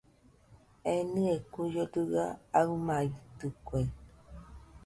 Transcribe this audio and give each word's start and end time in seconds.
Enɨe 0.93 1.33
kuio 1.51 1.83
dɨga 1.93 2.23
aɨmaitɨkue. 2.59 3.81